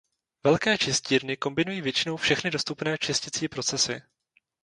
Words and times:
Velké 0.43 0.77
čistírny 0.77 1.37
kombinují 1.37 1.81
většinou 1.81 2.17
všechny 2.17 2.51
dostupné 2.51 2.97
čisticí 2.97 3.47
procesy. 3.47 4.01